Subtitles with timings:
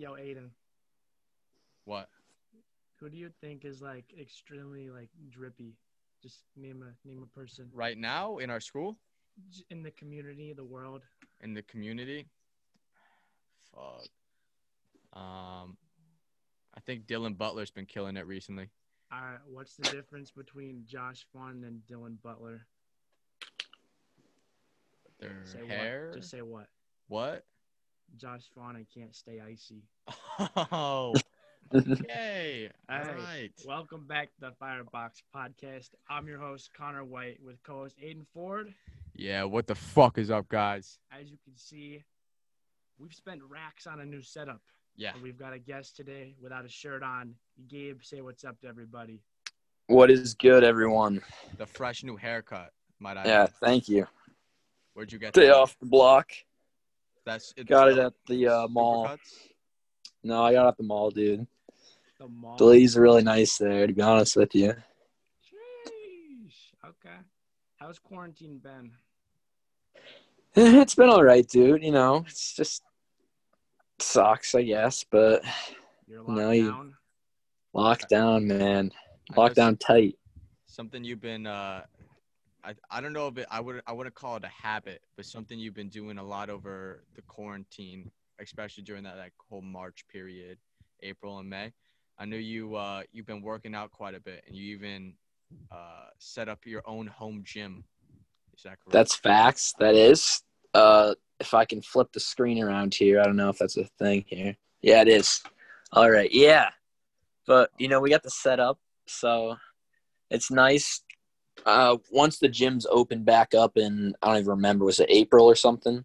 [0.00, 0.48] Yo, Aiden,
[1.84, 2.08] What?
[2.98, 5.74] who do you think is like extremely like drippy?
[6.22, 8.96] Just name a name a person Right now in our school,
[9.68, 11.02] in the community, the world.
[11.42, 12.24] in the community.
[13.74, 14.06] Fuck.
[15.12, 15.76] Um,
[16.74, 18.70] I think Dylan Butler's been killing it recently.
[19.12, 22.62] All right, what's the difference between Josh Vaughn and Dylan Butler?
[25.18, 26.06] Their Say hair.
[26.08, 26.16] what?
[26.16, 26.68] Just say what?
[27.08, 27.44] What?
[28.16, 29.82] Josh Vaughn, I can't stay icy.
[30.72, 31.14] Oh.
[31.72, 32.70] Yay!
[32.88, 33.50] All Hey, right.
[33.66, 35.90] Welcome back to the Firebox Podcast.
[36.08, 38.72] I'm your host Connor White with co-host Aiden Ford.
[39.14, 39.44] Yeah.
[39.44, 40.98] What the fuck is up, guys?
[41.12, 42.02] As you can see,
[42.98, 44.60] we've spent racks on a new setup.
[44.96, 45.12] Yeah.
[45.14, 47.34] And we've got a guest today without a shirt on.
[47.68, 49.20] Gabe, say what's up to everybody.
[49.86, 51.20] What is good, everyone?
[51.58, 52.70] The fresh new haircut.
[52.98, 53.24] Might I?
[53.26, 53.52] Yeah, add.
[53.62, 54.06] thank you.
[54.94, 55.54] Where'd you get Stay that?
[55.56, 56.30] off the block.
[57.26, 59.06] That's it's Got it at the uh, mall.
[59.06, 59.48] Supercuts?
[60.24, 61.46] No, I got it at the mall, dude.
[62.18, 62.56] The mall.
[62.56, 64.74] The lady's really nice there, to be honest with you.
[65.44, 66.72] Sheesh.
[66.84, 67.16] Okay.
[67.76, 68.92] How's quarantine been?
[70.56, 71.82] It's been all right, dude.
[71.82, 72.82] You know, it's just
[74.00, 75.42] sucks, I guess, but
[76.08, 76.94] You're No, locked you- down.
[77.74, 78.90] Lockdown, man.
[79.30, 80.16] know Lockdown tight.
[80.66, 81.82] something you've been uh
[82.64, 85.24] I, I don't know if it I would I wouldn't call it a habit, but
[85.24, 90.04] something you've been doing a lot over the quarantine, especially during that like whole March
[90.08, 90.58] period,
[91.02, 91.72] April and May.
[92.18, 95.14] I know you uh you've been working out quite a bit and you even
[95.72, 97.84] uh set up your own home gym.
[98.56, 98.92] Is that correct?
[98.92, 99.74] That's facts.
[99.78, 100.42] That is.
[100.74, 103.84] Uh, if I can flip the screen around here, I don't know if that's a
[103.98, 104.54] thing here.
[104.82, 105.42] Yeah, it is.
[105.92, 106.30] All right.
[106.30, 106.68] Yeah.
[107.46, 108.78] But, you know, we got the setup.
[109.06, 109.56] So
[110.30, 111.02] it's nice.
[111.66, 115.46] Uh, once the gyms opened back up in, I don't even remember, was it April
[115.46, 116.04] or something?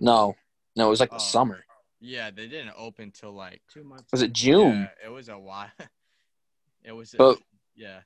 [0.00, 0.34] No.
[0.74, 1.18] No, it was like the Oh.
[1.18, 1.64] summer.
[2.00, 4.12] yeah, they didn't open till like Two months.
[4.12, 4.88] Was it June?
[5.02, 5.70] yeah, it was a while.
[6.84, 7.38] it was a- But-
[7.74, 8.00] yeah.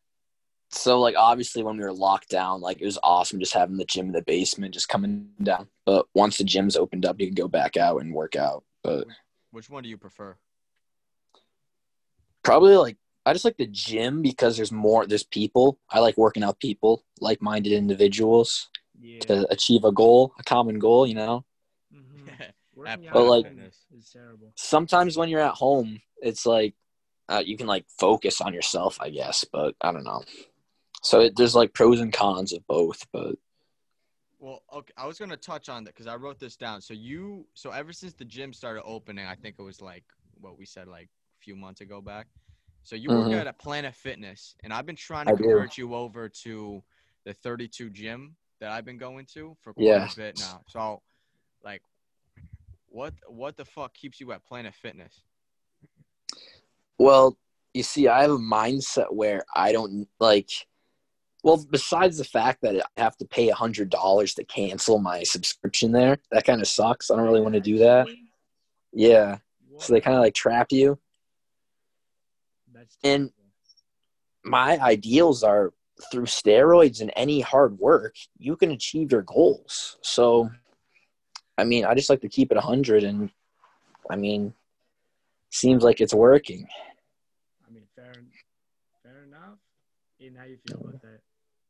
[0.72, 3.84] So, like, obviously, when we were locked down, like, it was awesome just having the
[3.84, 5.68] gym in the basement just coming down.
[5.84, 8.62] But once the gyms opened up, you could go back out and work out.
[8.84, 9.08] But
[9.50, 10.36] Which one do you prefer?
[12.44, 15.78] probably like I just like the gym because there's more there's people.
[15.90, 19.20] I like working out people, like minded individuals Yeah.
[19.20, 21.44] to achieve a goal, a common goal, you know.
[21.94, 22.28] Mhm.
[22.40, 24.52] At Working Planet But, like- at is terrible.
[24.56, 26.74] Sometimes when you're at home, it's like
[27.28, 30.24] uh, you can like focus on yourself, I guess, but I don't know.
[31.02, 33.36] So it, there's like pros and cons of both, but
[34.38, 36.80] Well, okay, I was gonna touch on that because I wrote this down.
[36.80, 40.04] So you, so ever since the gym started opening, I think it was like
[40.40, 41.08] what we said like
[41.40, 42.26] a few months ago back.
[42.82, 43.40] So you work Mhm.
[43.40, 45.44] at a Planet Fitness, and I've been trying to I do.
[45.44, 46.82] convert you over to
[47.24, 50.08] the 32 gym that I've been going to for quite Yeah.
[50.12, 50.62] a bit now.
[50.66, 51.02] So,
[51.62, 51.82] like,
[52.86, 55.22] what what the fuck keeps you at Planet Fitness?
[56.98, 57.38] Well,
[57.74, 60.50] you see, I have a mindset where I don't like.
[61.42, 65.22] Well, besides the fact that I have to pay a hundred dollars to cancel my
[65.22, 67.10] subscription there, that kind of sucks.
[67.10, 68.08] I don't really want to do that.
[68.92, 69.38] Yeah,
[69.78, 70.98] so they kind of like trap you.
[72.80, 73.30] That's and-
[74.42, 75.72] My ideals are
[76.10, 79.98] through steroids and any hard work, you can achieve your goals.
[80.00, 80.50] So,
[81.58, 83.30] I mean, I just like to keep it a hundred, and
[84.08, 84.54] I mean,
[85.50, 86.66] seems like it's working.
[87.68, 88.14] I mean, fair,
[89.02, 89.58] fair enough.
[90.22, 91.20] Aiden, how you feel about that?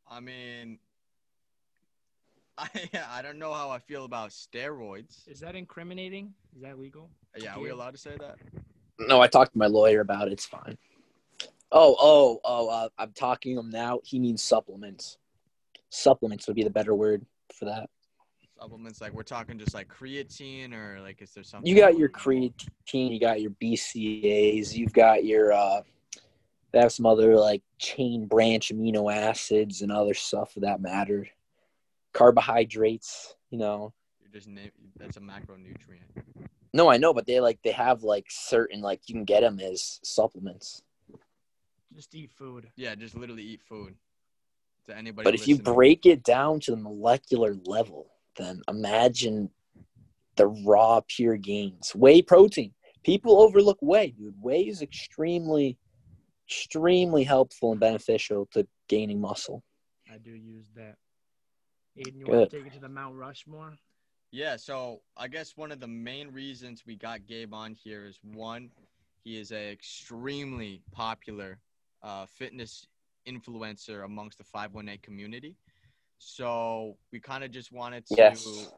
[0.09, 0.78] I mean,
[2.59, 2.69] I
[3.09, 5.26] I don't know how I feel about steroids.
[5.26, 6.34] Is that incriminating?
[6.54, 7.10] Is that legal?
[7.37, 8.37] Yeah, are we allowed to say that?
[9.00, 10.32] No, I talked to my lawyer about it.
[10.34, 10.78] It's fine.
[11.72, 12.69] Oh, oh, oh!
[12.69, 14.00] Uh, I'm talking him now.
[14.04, 15.19] He means supplements.
[15.91, 17.88] Supplements would be the better word for that.
[18.60, 21.66] Supplements like we're talking just like creatine or like is there something?
[21.66, 25.82] You got your creatine, you got your BCAAs, you've got your uh,
[26.72, 31.26] they have some other like chain branch amino acids and other stuff for that matter.
[32.12, 33.92] Carbohydrates, you know.
[34.20, 34.48] You're just
[34.97, 36.48] that's a macronutrient.
[36.72, 39.58] No, I know, but they like they have like certain like you can get them
[39.58, 40.82] as supplements.
[41.94, 42.70] Just eat food.
[42.76, 43.94] Yeah, just literally eat food.
[44.87, 45.25] To anybody.
[45.25, 48.06] But if you break it down to the molecular level,
[48.37, 49.50] then imagine
[50.37, 51.94] the raw pure gains.
[51.94, 52.72] Whey protein.
[53.02, 54.34] People overlook whey, dude.
[54.40, 55.78] Whey is extremely,
[56.48, 59.62] extremely helpful and beneficial to gaining muscle.
[60.10, 60.96] I do use that.
[61.98, 62.34] Aiden, you Good.
[62.37, 63.76] want to take it to the Mount Rushmore?
[64.32, 68.19] Yeah, so I guess one of the main reasons we got Gabe on here is
[68.22, 68.70] one,
[69.25, 71.58] he is a extremely popular
[72.02, 72.87] uh, fitness
[73.29, 75.56] influencer amongst the 518 community.
[76.19, 78.69] So we kind of just wanted to Yes.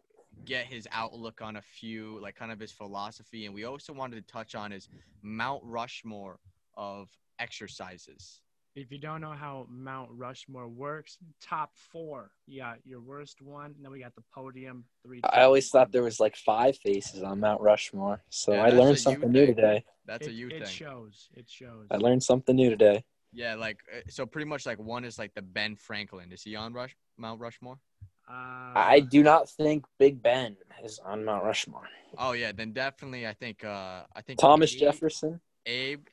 [0.44, 4.16] get his outlook on a few, like kind of his philosophy, and we also wanted
[4.26, 4.88] to touch on his
[5.22, 6.38] Mount Rushmore
[6.76, 7.08] of
[7.38, 8.40] exercises.
[8.74, 12.30] If you don't know how Mount Rushmore works, top four.
[12.46, 15.20] You got your worst one, and then we got the podium three.
[15.24, 18.98] I always thought there was like five faces on Mount Rushmore, so Yeah, I learned
[18.98, 19.54] something new thing.
[19.54, 19.84] today.
[20.06, 20.66] That's it, a you it thing.
[20.66, 21.28] shows.
[21.34, 21.88] It shows.
[21.90, 23.04] I learned something new today.
[23.34, 26.32] Yeah, like uh, so pretty much like one is like the Ben Franklin.
[26.32, 27.78] Is he on Rush Mount Rushmore?
[28.26, 31.88] Uh, I do not think Big Ben is on Mount Rushmore.
[32.16, 35.40] Oh yeah, then definitely I think uh I think Thomas Abe, Jefferson.
[35.66, 36.06] Abe,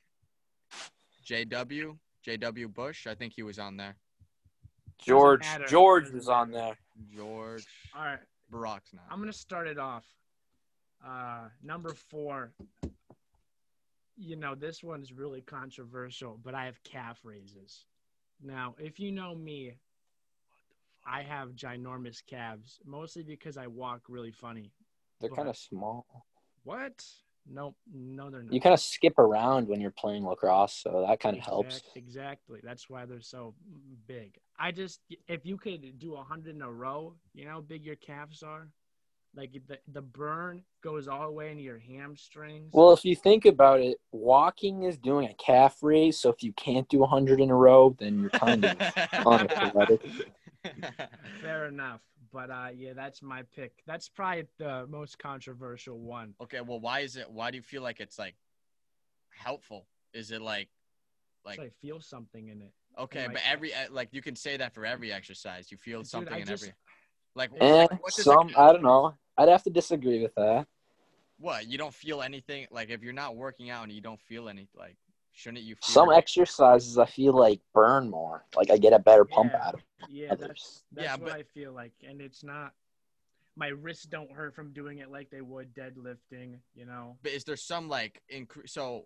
[1.25, 3.07] JW, JW Bush.
[3.07, 3.95] I think he was on there.
[4.99, 5.65] George matter.
[5.65, 6.77] George was on there.
[7.15, 8.19] George All right.
[8.51, 9.05] Barack's not.
[9.09, 10.05] I'm gonna start it off.
[11.05, 12.51] Uh, number four.
[14.17, 17.85] You know this one's really controversial, but I have calf raises.
[18.43, 19.75] Now, if you know me,
[21.05, 24.73] I have ginormous calves, mostly because I walk really funny.
[25.21, 26.05] They're kind of small.
[26.63, 27.05] What?
[27.47, 28.53] Nope, no, they're not.
[28.53, 31.81] You kind of skip around when you're playing lacrosse, so that kind of helps.
[31.95, 32.59] Exactly.
[32.63, 33.55] That's why they're so
[34.07, 34.37] big.
[34.59, 37.85] I just, if you could do a hundred in a row, you know how big
[37.85, 38.67] your calves are.
[39.35, 42.71] Like the the burn goes all the way into your hamstrings.
[42.73, 46.51] Well, if you think about it, walking is doing a calf raise, so if you
[46.53, 48.75] can't do a 100 in a row, then you're kind of
[49.25, 50.01] unathletic.
[51.41, 52.01] Fair enough.
[52.31, 53.71] But uh, yeah, that's my pick.
[53.87, 56.33] That's probably the most controversial one.
[56.41, 57.29] okay, well, why is it?
[57.29, 58.35] Why do you feel like it's like
[59.29, 59.87] helpful?
[60.13, 60.69] Is it like,
[61.45, 62.73] like so I feel something in it.
[62.97, 65.71] okay, my but every uh, like you can say that for every exercise.
[65.71, 66.75] You feel Dude, something I in just- every.
[67.35, 69.15] Like, Eh, like what some, I don't know.
[69.37, 70.67] I'd have to disagree with that.
[71.37, 74.49] What you don't feel anything like if you're not working out and you don't feel
[74.49, 74.97] any like
[75.31, 78.45] shouldn't you feel Some exercises I feel like burn more.
[78.55, 79.67] Like I get a better pump Yeah.
[79.67, 79.81] out of.
[80.09, 80.47] Yeah, Others.
[80.47, 82.73] that's that's Yeah, what but- I feel like, and it's not.
[83.55, 86.59] My wrists don't hurt from doing it like they would deadlifting.
[86.75, 87.17] You know.
[87.23, 88.71] but is there some like increase?
[88.73, 89.05] so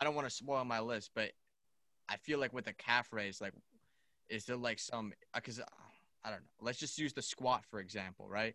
[0.00, 1.30] I don't want to spoil my list, but
[2.08, 3.52] I feel like with the calf raise, like,
[4.28, 5.64] is there like some uh, because uh,
[6.24, 6.46] I don't know.
[6.60, 8.54] Let's just use the squat for example, right?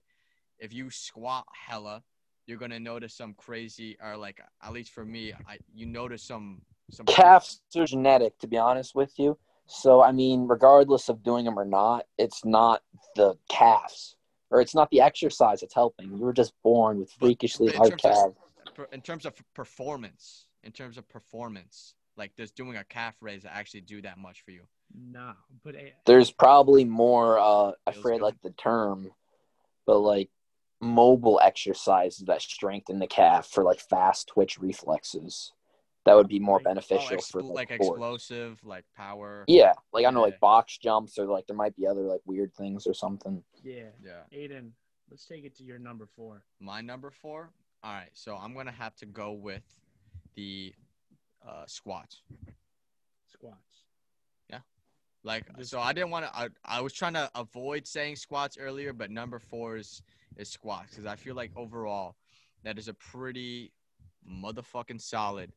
[0.60, 2.04] If you squat hella,
[2.48, 6.62] you're gonna notice some crazy, or like at least for me, I you notice some
[6.90, 9.38] some Calves are genetic, to be honest with you.
[9.68, 12.82] So I mean, regardless of doing them or not, it's not
[13.16, 14.16] the calves
[14.50, 16.10] or it's not the exercise that's helping.
[16.10, 18.12] You were just born with freakishly but hard terms of-
[18.78, 18.88] calves.
[18.94, 23.82] in terms of performance, in terms of performance, like does doing a calf raise actually
[23.82, 24.62] do that much for you?
[24.96, 25.34] No,
[25.66, 27.38] but There's probably more.
[27.38, 28.26] Uh, I Feels forget good.
[28.26, 29.12] like the term,
[29.86, 30.30] but like
[30.80, 35.52] mobile exercises that strengthen the calf for like fast twitch reflexes.
[36.06, 37.98] That would be more Like- Oh, beneficial expl- for like like, sports.
[37.98, 39.44] explosive, like power.
[39.48, 40.32] Yeah, like I know Yeah.
[40.32, 43.44] like box jumps or like there might be other like weird things or something.
[43.64, 44.24] yeah, Yeah.
[44.32, 44.72] Aiden,
[45.10, 46.44] let's take it to your number four.
[46.60, 47.52] My number four.
[47.84, 49.64] All right, so I'm gonna have to go with
[50.36, 50.74] the
[51.46, 52.22] uh, squats.
[53.28, 53.84] Squats.
[54.50, 54.60] Yeah
[55.24, 56.36] like, so I didn't want to.
[56.36, 60.02] I, I was trying to avoid saying squats earlier, but number four is
[60.38, 62.16] is squats because I feel like overall
[62.63, 63.72] that is a pretty
[64.30, 65.51] motherfucking solid.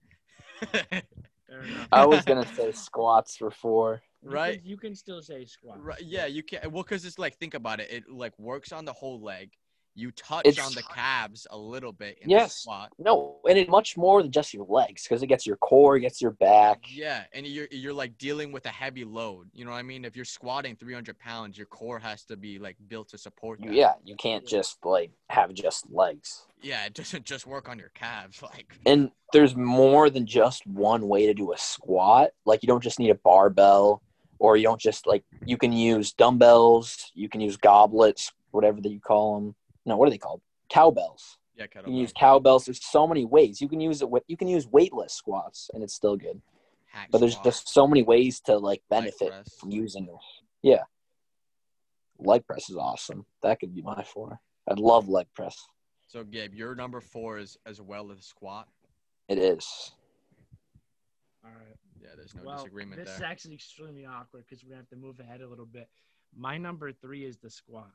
[1.92, 4.02] I was gonna say squats for four.
[4.22, 4.58] You right?
[4.60, 5.80] can- you can still say squats.
[5.82, 6.00] Right.
[6.02, 6.70] Yeah, you can.
[6.70, 7.90] Well, because it's like think about it.
[7.90, 9.52] It like works on the whole leg.
[10.00, 12.54] You touch It's- on the calves a little bit in Yes.
[12.54, 12.92] the squat.
[12.98, 16.00] No, and it's much more than just your legs because it gets your core, it
[16.00, 16.84] gets your back.
[16.90, 19.50] Yeah, and you're you're like dealing with a heavy load.
[19.52, 20.06] You know what I mean?
[20.06, 23.72] If you're squatting 300 pounds, your core has to be like built to support that.
[23.74, 26.46] Yeah, you can't just like have just legs.
[26.62, 28.40] Yeah, it doesn't just work on your calves.
[28.54, 32.30] Like, And there's more than just one way to do a squat.
[32.46, 34.02] Like you don't just need a barbell
[34.38, 38.90] or you don't just like you can use dumbbells, you can use goblets, whatever that
[38.90, 39.54] you call them.
[39.86, 40.40] No, what are they called?
[40.68, 41.38] Cowbells.
[41.56, 42.66] yeah, You can use cowbells.
[42.66, 43.60] There's so many ways.
[43.60, 46.40] You can use it with you can use weightless squats and it's still good.
[46.86, 50.42] hack But there's squat, just so many ways to like benefit from using this.
[50.62, 50.82] Yeah.
[52.18, 53.24] Leg press is awesome.
[53.42, 54.38] That could be my four.
[54.68, 55.56] I'd love leg press.
[56.06, 58.68] So, Gabe, your number four is as well as squat.
[59.28, 59.92] It is.
[61.44, 61.76] All right.
[62.02, 63.28] Yeah, there's no well, disagreement this is there.
[63.28, 65.88] actually extremely awkward because we have to move ahead a little bit.
[66.36, 67.90] My number three is the squat.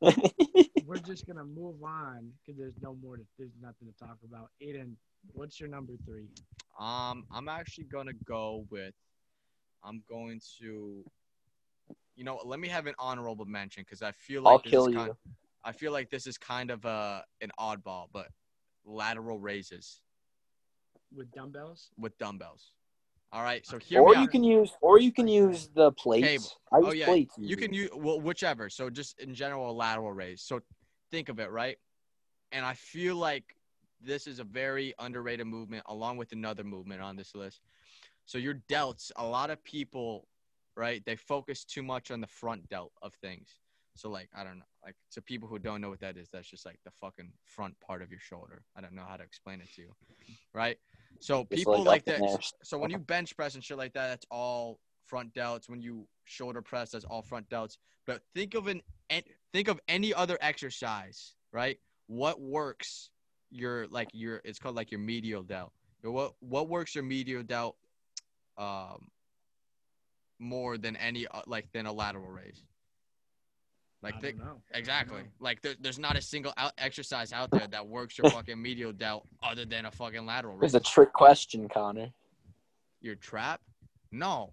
[0.86, 3.16] We're just gonna move on because there's no more.
[3.16, 4.50] To, there's nothing to talk about.
[4.62, 4.92] Aiden,
[5.32, 6.28] what's your number three?
[6.78, 8.94] Um, I'm actually gonna go with.
[9.82, 11.04] I'm going to.
[12.16, 14.86] You know, let me have an honorable mention because I feel like I'll this kill
[14.86, 14.98] is you.
[14.98, 15.12] kind,
[15.64, 18.28] I feel like this is kind of a an oddball, but
[18.84, 20.00] lateral raises
[21.14, 21.90] With dumbbells?
[21.98, 22.72] with dumbbells.
[23.34, 23.66] All right.
[23.66, 26.28] So here or we you can use, or you can use the plates.
[26.28, 26.52] Cable.
[26.72, 27.34] I oh, use Oh yeah, plates.
[27.36, 28.70] you can use well whichever.
[28.70, 30.40] So just in general, a lateral raise.
[30.40, 30.60] So
[31.10, 31.76] think of it, right?
[32.52, 33.56] And I feel like
[34.00, 37.60] this is a very underrated movement, along with another movement on this list.
[38.24, 40.28] So your delts, a lot of people,
[40.76, 41.04] right?
[41.04, 43.48] They focus too much on the front delt of things.
[43.96, 46.48] So like I don't know, like to people who don't know what that is, that's
[46.48, 48.62] just like the fucking front part of your shoulder.
[48.76, 49.92] I don't know how to explain it to you,
[50.52, 50.76] right?
[51.20, 52.20] So people like like that.
[52.20, 52.38] there.
[52.62, 55.68] So when you bench press and shit like that, that's all front delts.
[55.68, 57.76] When you shoulder press, that's all front delts.
[58.06, 59.22] But think of an an-
[59.52, 61.78] think of any other exercise, right?
[62.08, 63.10] What works
[63.50, 65.72] your like your it's called like your medial delt.
[66.02, 67.76] What what works your medial delt
[68.58, 69.08] um
[70.38, 72.62] more than any uh, like than a lateral raise?
[74.04, 74.60] Like I think don't know.
[74.74, 75.22] exactly.
[75.22, 75.28] know.
[75.40, 78.92] Like there, there's not a single out exercise out there that works your fucking medial
[78.92, 80.58] delt other than a fucking lateral.
[80.62, 82.10] It's a trick question, Connor.
[83.00, 83.60] Your trap?
[84.12, 84.52] No.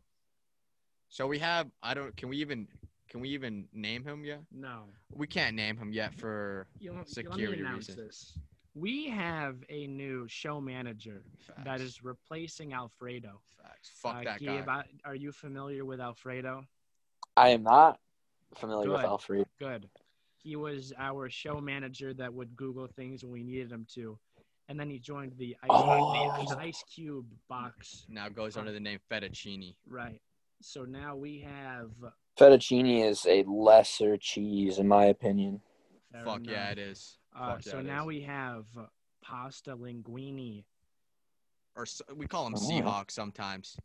[1.09, 2.67] So we have I don't can we even
[3.09, 4.41] can we even name him yet?
[4.53, 4.83] No.
[5.13, 7.97] We can't name him yet for You know, let me Security announce reasons.
[7.97, 8.37] this.
[8.73, 11.59] We have a new show manager facts.
[11.65, 13.41] that is replacing Alfredo.
[13.61, 13.91] facts.
[13.95, 14.85] Fuck Uh, that Gabe, guy.
[15.03, 16.65] I- are you familiar with Alfredo?
[17.35, 17.99] I am not
[18.55, 19.05] familiar with Good.
[19.07, 19.47] Alfred.
[19.59, 19.89] Good.
[20.37, 24.17] He was our show manager that would Google things when we needed him to.
[24.69, 26.45] And then he joined the Ice, Oh.
[26.49, 28.05] the Ice Cube box.
[28.09, 29.75] Now goes under the name Fettuccine.
[29.87, 30.21] Right.
[30.61, 31.91] So now we have.
[32.39, 35.61] Fettuccine is a lesser cheese, in my opinion.
[36.11, 37.17] fair Fuck yeah, it is.
[37.35, 38.07] Uh, Fuck yeah, so it now is.
[38.07, 38.65] we have
[39.21, 40.63] pasta linguine.
[41.75, 42.59] Or s- we call him Oh.
[42.59, 43.77] Seahawk sometimes.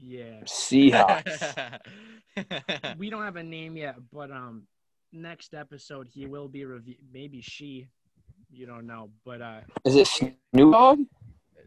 [0.00, 0.40] Yeah.
[0.44, 1.78] Seahawks.
[2.98, 4.62] we don't have a name yet, but um,
[5.12, 6.96] next episode he will be review.
[7.12, 7.88] Maybe she,
[8.50, 11.00] you don't know, but uh, is it Snoop Dogg?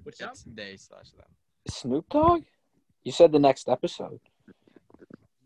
[0.04, 1.26] What's it's they slash them.
[1.68, 2.44] Snoop Dogg?
[3.04, 4.20] You said the next episode.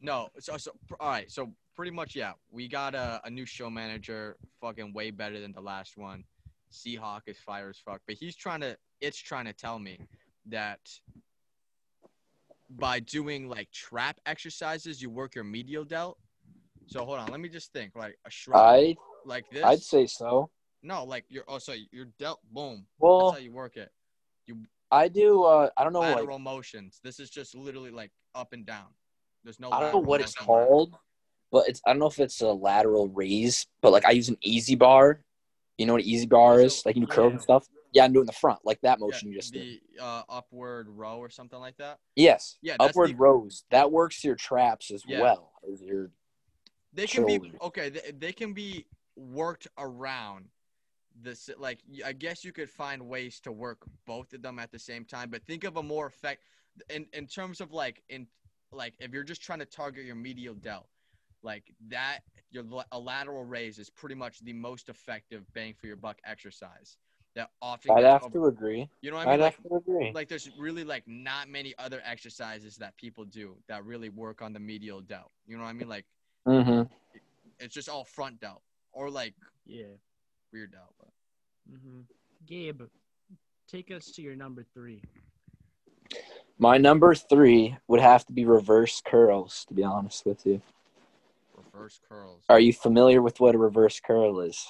[0.01, 3.69] No, so so all right, so pretty much yeah, we got a, a new show
[3.69, 6.23] manager, fucking way better than the last one.
[6.71, 9.99] Seahawk is fire as fuck, but he's trying to it's trying to tell me
[10.45, 10.79] that
[12.69, 16.17] by doing like trap exercises, you work your medial delt.
[16.87, 17.95] So hold on, let me just think.
[17.95, 18.95] Like a shrug, I
[19.25, 19.63] like this.
[19.63, 20.49] I'd say so.
[20.81, 22.85] no, like your oh, so your delt, boom.
[22.99, 23.91] Well, That's how you work it.
[24.45, 24.57] You.
[24.91, 25.43] I do.
[25.43, 25.99] Uh, I don't know.
[25.99, 26.99] Like, Lateral motions.
[27.03, 28.87] This is just literally like up and down.
[29.43, 29.71] There's no.
[29.71, 30.95] I don't know what it's called,
[31.51, 34.37] but it's I don't know if it's a lateral raise, but like I use an
[34.45, 35.21] EZ bar.
[35.77, 36.77] You know what an EZ bar is?
[36.79, 37.67] So- Like you do curls and stuff.
[37.91, 39.79] Yeah, I'm doing the front, like that Yeah, motion you just did.
[39.97, 41.99] the uh, upward row or something like that.
[42.15, 42.57] Yes.
[42.61, 43.63] Yeah, Upward the- rows.
[43.71, 45.21] That works your traps as Yeah.
[45.21, 46.11] well as your.
[46.93, 47.89] They can be okay.
[47.89, 50.45] They, they can be worked around.
[51.21, 54.79] This like I guess you could find ways to work both of them at the
[54.79, 55.29] same time.
[55.29, 56.43] But think of a more effect
[56.89, 58.25] in in terms of like in
[58.71, 60.87] like if you're just trying to target your medial delt,
[61.43, 62.19] like that
[62.51, 66.97] your a lateral raise is pretty much the most effective bang for your buck exercise.
[67.39, 68.89] That often I'd have over- to agree.
[68.99, 69.41] you know what I I'd mean?
[69.45, 70.11] Like, have to agree.
[70.13, 74.51] like there's really like not many other exercises that people do that really work on
[74.51, 75.31] the medial delt.
[75.47, 75.87] You know what I mean?
[75.87, 76.05] Like
[76.45, 76.81] mm-hmm.
[77.57, 79.85] it's just all front delt or like yeah.
[80.51, 80.93] rear delt.
[80.99, 81.11] But
[81.69, 82.01] hmm
[82.45, 82.81] Gabe,
[83.69, 85.01] take us to your number three.
[86.57, 89.63] My number three would have to be reverse curls.
[89.69, 90.61] To be honest with you,
[91.55, 92.43] reverse curls.
[92.49, 94.61] are you familiar with what a reverse curl is?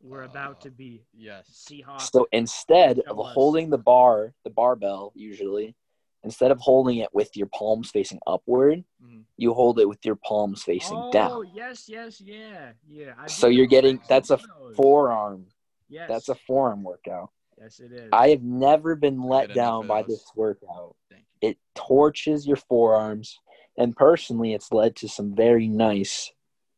[0.00, 1.66] We're about to be Yes.
[1.68, 2.10] Seahawks.
[2.12, 5.74] So instead of Show holding the bar, the barbell usually,
[6.22, 9.24] instead of holding it with your palms facing upward, Mhm.
[9.36, 11.50] you hold it with your palms facing oh, down.
[11.54, 13.14] yes, yes, yeah, yeah.
[13.18, 14.76] I've So you're getting that's a those.
[14.76, 15.46] forearm.
[15.88, 17.30] Yes, That's a forearm workout.
[17.56, 18.10] yes, it is.
[18.12, 20.96] I have never been let down by this workout.
[21.08, 21.50] Thank you.
[21.50, 23.38] It torches your forearms,
[23.76, 26.30] and personally, it's led to some very nice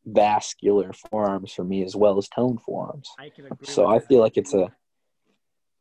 [0.05, 3.09] vascular forearms for me as well as toned forearms.
[3.19, 3.67] I can agree.
[3.67, 4.07] So I that.
[4.07, 4.71] feel like it's a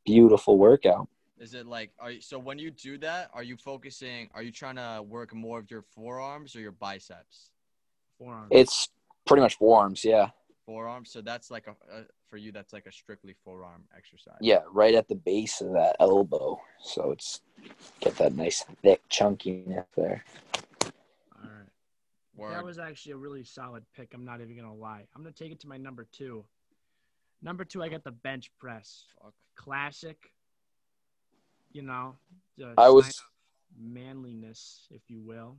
[0.04, 1.08] beautiful workout.
[1.38, 4.52] Is it like are you, so when you do that, are you focusing are you
[4.52, 7.50] trying to work more of your forearms or your biceps?
[8.18, 8.48] Forearms.
[8.50, 8.88] It's
[9.26, 10.30] pretty much forearms, yeah.
[10.66, 11.10] Forearms.
[11.10, 14.36] So that's like a, a for you that's like a strictly forearm exercise.
[14.40, 16.60] Yeah, right at the base of that elbow.
[16.82, 17.40] So it's
[18.00, 20.24] get that nice thick chunkiness there.
[22.40, 22.52] All right.
[22.52, 22.58] Word.
[22.58, 24.14] That was actually a really solid pick.
[24.14, 25.06] I'm not even gonna lie.
[25.14, 26.44] I'm gonna take it to my number two.
[27.42, 29.04] Number two, I got the bench press.
[29.22, 29.34] Fuck.
[29.56, 30.32] Classic.
[31.72, 32.16] You know,
[32.58, 33.22] the I was
[33.78, 35.56] manliness, if you will.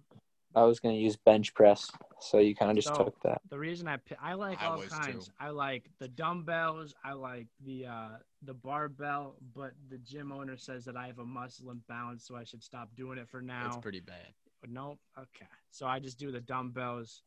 [0.53, 3.41] I was gonna use bench press, so you kind of just So- took that.
[3.49, 5.27] The reason I pi- I like I all kinds.
[5.27, 5.33] too.
[5.39, 6.93] I like the dumbbells.
[7.05, 9.37] I like the uh, the barbell.
[9.55, 12.93] But the gym owner says that I have a muscle imbalance, so I should stop
[12.97, 13.67] doing it for now.
[13.67, 14.33] It's pretty bad.
[14.67, 14.99] Nope.
[15.17, 15.47] Okay.
[15.71, 17.23] So I just do the dumbbells.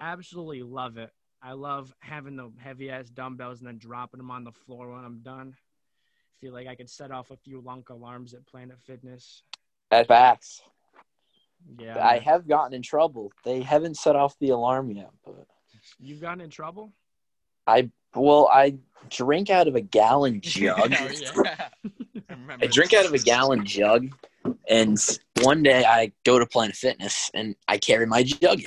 [0.00, 1.10] Absolutely love it.
[1.42, 5.04] I love having the heavy ass dumbbells and then dropping them on the floor when
[5.04, 5.54] I'm done.
[6.40, 9.42] Feel like I could set off a few lunk alarms at Planet Fitness.
[9.90, 10.62] At backs,
[11.78, 11.98] Yeah.
[12.04, 12.22] I man.
[12.22, 13.32] have gotten in trouble.
[13.44, 15.46] They haven't set off the alarm yet, but
[15.98, 16.92] You've gotten in trouble?
[17.66, 18.74] I well, I
[19.08, 20.90] drink out of a gallon jug.
[20.92, 21.68] Yeah.
[22.32, 24.08] I I drink out of a gallon jug,
[24.68, 24.98] and
[25.42, 28.66] one day I go to Planet Fitness and I carry my jug in,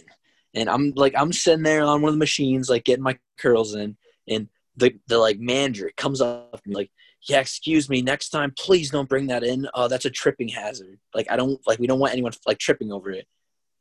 [0.53, 3.75] and I'm like I'm sitting there on one of the machines, like getting my curls
[3.75, 6.91] in, and the the like manager comes up and like,
[7.27, 9.67] yeah, excuse me, next time please don't bring that in.
[9.73, 10.99] Oh, that's a tripping hazard.
[11.13, 13.27] Like I don't like we don't want anyone like tripping over it,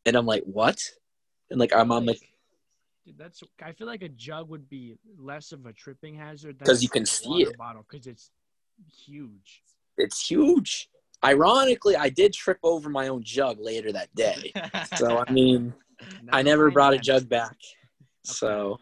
[0.06, 0.80] and I'm like what?
[1.50, 2.20] And like I'm on like
[3.04, 3.42] Dude, that's.
[3.62, 7.04] I feel like a jug would be less of a tripping hazard Because you can
[7.04, 7.58] see it.
[7.58, 8.30] bottle because it's
[9.04, 9.62] huge.
[9.98, 10.88] It's huge.
[11.24, 14.52] Ironically, I did trip over my own jug later that day.
[14.96, 15.74] So I mean,
[16.30, 17.56] I never brought a jug back.
[18.22, 18.78] So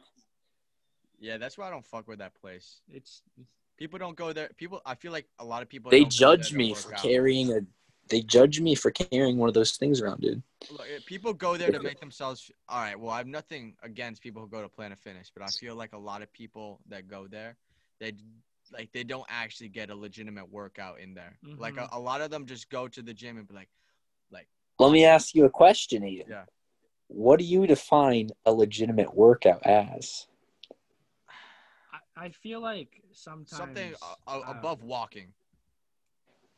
[1.21, 2.81] yeah, that's why I don't fuck with that place.
[2.88, 3.49] It's, it's
[3.83, 4.49] People don't go there.
[4.57, 5.90] People, I feel like a lot of people.
[5.90, 7.02] they don't go there judge me for out.
[7.02, 7.61] carrying a.
[8.09, 10.40] They judge me for carrying one of those things around, dude.
[10.71, 12.49] Look, eh, people go there to make themselves.
[12.69, 12.99] All right.
[12.99, 15.95] Well, I have nothing against people who go to Planet Fitness, but I feel like
[15.95, 17.57] a lot of people that go there,
[17.99, 18.12] they
[18.73, 21.38] like they don't actually get a legitimate workout in there.
[21.59, 23.69] Like a, a lot of them just go to the gym and be like,
[24.31, 24.49] like.
[24.79, 26.29] Let me ask you a question, Aiden.
[26.29, 26.45] Yeah.
[27.09, 30.26] What do you define a legitimate workout as?
[31.93, 33.95] I, I feel like sometimes something
[34.26, 35.29] uh, above walking.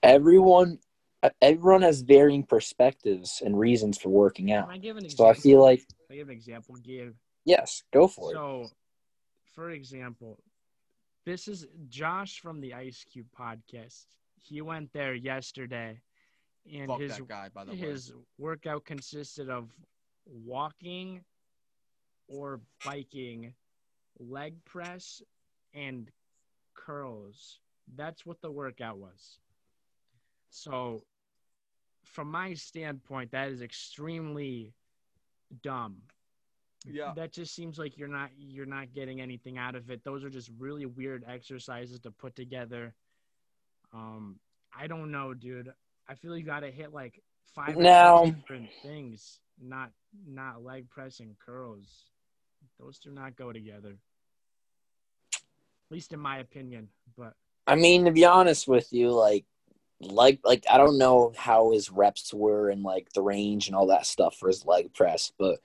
[0.02, 0.78] Everyone,
[1.22, 4.70] uh, everyone has varying perspectives and reasons for working Can out.
[4.70, 5.26] I give an So?
[5.26, 6.76] I feel like Can I give an example.
[6.76, 8.34] Give yes, go for it.
[8.34, 8.70] so,
[9.54, 10.38] for example,
[11.24, 14.06] this is Josh from the Ice Cube podcast.
[14.36, 16.00] He went there yesterday,
[16.72, 17.76] and Fuck his guy, by the way.
[17.78, 19.70] his workout consisted of
[20.26, 21.24] walking
[22.28, 23.54] or biking,
[24.18, 25.22] leg press,
[25.72, 26.10] and
[26.74, 27.60] curls.
[27.96, 29.38] That's what the workout was.
[30.50, 31.04] So,
[32.04, 34.74] from my standpoint, that is extremely
[35.62, 35.96] dumb.
[36.84, 37.12] Yeah.
[37.16, 40.04] That just seems like you're not you're not getting anything out of it.
[40.04, 42.94] Those are just really weird exercises to put together.
[43.92, 44.38] Um,
[44.76, 45.72] I don't know, dude.
[46.08, 47.22] I feel you got to hit like
[47.54, 49.90] five or Now- different things, not
[50.26, 52.10] not leg press and curls.
[52.78, 53.96] Those do not go together.
[55.34, 56.88] At least in my opinion.
[57.16, 57.34] But
[57.66, 59.44] I mean, to be honest with you, like,
[60.00, 63.86] like, like I don't know how his reps were and like the range and all
[63.86, 65.60] that stuff for his leg press, but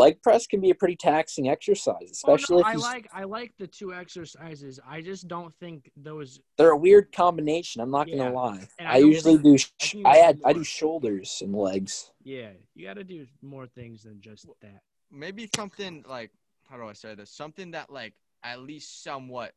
[0.00, 3.24] leg press can be a pretty taxing exercise, especially oh, no, if I like I
[3.24, 4.80] like the two exercises.
[4.88, 6.40] I just don't think those.
[6.56, 7.80] they're a weird combination.
[7.82, 8.18] I'm not Yeah.
[8.18, 8.66] gonna lie.
[8.78, 9.54] And I, I usually do.
[9.54, 12.10] I Sh- think I had I do shoulders and legs.
[12.24, 14.82] Yeah, you got to do more things than just that.
[15.10, 16.30] maybe something like
[16.68, 17.30] how do I say this?
[17.30, 19.52] Something that like at least somewhat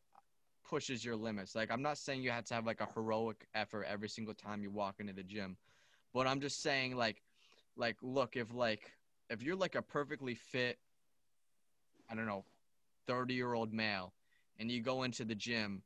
[0.67, 1.55] pushes your limits.
[1.55, 4.61] Like I'm not saying you have to have like a heroic effort every single time
[4.63, 5.57] you walk into the gym,
[6.13, 7.21] but I'm just saying like
[7.77, 8.91] like look if like
[9.29, 10.77] if you're like a perfectly fit
[12.09, 12.45] I don't know
[13.07, 14.13] 30 year old male
[14.59, 15.83] and you go into the gym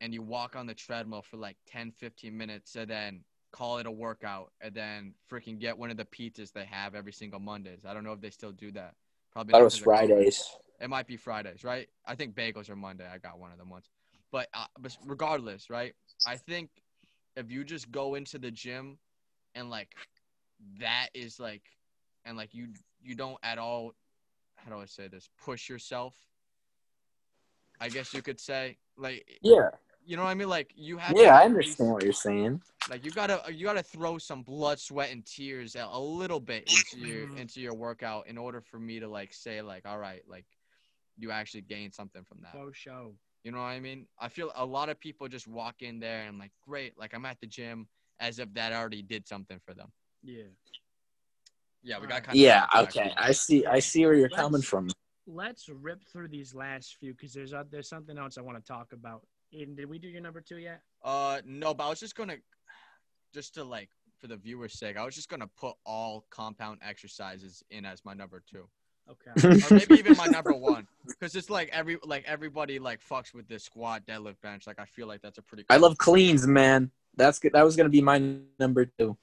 [0.00, 3.86] and you walk on the treadmill for like 10 15 minutes and then call it
[3.86, 7.80] a workout and then freaking get one of the pizzas they have every single Mondays.
[7.86, 8.94] I don't know if they still do that.
[9.32, 10.56] Probably That was Fridays.
[10.80, 11.88] It might be Fridays, right?
[12.06, 13.06] I think bagels are Monday.
[13.10, 13.88] I got one of them once.
[14.30, 15.94] But, uh, but regardless, right?
[16.26, 16.70] I think
[17.36, 18.98] if you just go into the gym
[19.54, 19.94] and like
[20.78, 21.62] that is like
[22.24, 22.68] and like you
[23.02, 23.94] you don't at all
[24.56, 25.28] how do I say this?
[25.44, 26.14] Push yourself.
[27.80, 29.70] I guess you could say like Yeah,
[30.04, 30.48] you know what I mean?
[30.48, 32.60] Like you have to yeah, I at least- understand what you're saying.
[32.90, 36.64] like you gotta you gotta throw some blood, sweat, and tears a, a little bit
[36.68, 37.38] into your Mhm.
[37.38, 40.46] into your workout in order for me to like say like all right like
[41.16, 42.52] you actually gained something from that.
[42.52, 43.14] Faux show.
[43.44, 44.06] You know what I mean?
[44.18, 47.24] I feel a lot of people just walk in there and like great like I'm
[47.24, 47.86] at the gym
[48.20, 49.92] as if that already did something for them.
[50.24, 50.50] Yeah.
[51.82, 52.24] Yeah, we got Alright.
[52.24, 53.64] kind of Yeah, okay, I see.
[53.66, 54.88] I see where you're coming Let's- from.
[55.30, 58.64] Let's rip through these last few because there's uh, there's something else I want to
[58.66, 59.26] talk about.
[59.54, 60.80] Aiden, did we do your number two yet?
[61.04, 62.36] Uh no, but I was just gonna
[63.34, 67.62] just to like for the viewer's sake, I was just gonna put all compound exercises
[67.70, 68.68] in as my number two.
[69.10, 69.48] Okay.
[69.70, 73.46] or maybe even my number one because it's like every like everybody like fucks with
[73.48, 76.90] this squat deadlift bench like i feel like that's a pretty I love cleans, man.
[77.16, 77.52] That's good.
[77.52, 79.16] That was gonna be my number two.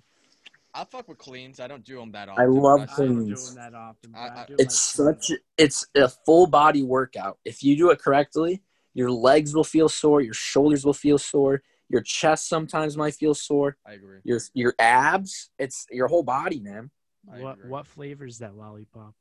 [0.77, 1.61] I fuck with cleans.
[1.61, 2.43] I don't do them that often.
[2.43, 3.57] I love but I cleans.
[3.57, 4.13] often.
[4.13, 7.39] I- I, I- It's like such it's a full body workout.
[7.45, 8.61] If you do it correctly,
[8.93, 13.33] your legs will feel sore, your shoulders will feel sore, your chest sometimes might feel
[13.33, 14.19] sore, I agree.
[14.23, 16.91] your your abs, it's your whole body, man.
[17.23, 17.69] What agree.
[17.69, 19.13] what flavor is that lollipop?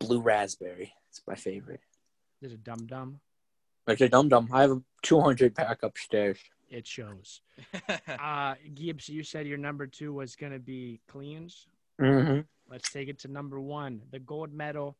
[0.00, 0.92] Blue raspberry.
[1.10, 1.80] It's my favorite.
[2.42, 3.20] Is it dum dum?
[3.86, 4.48] Like a dum dum.
[4.52, 6.38] I have a 200 pack upstairs.
[6.68, 7.40] It shows.
[8.08, 11.66] Uh, Gibbs, you said your number two was gonna be cleans.
[12.00, 12.40] Mm-hmm.
[12.70, 14.96] Let's take it to number one, the gold medal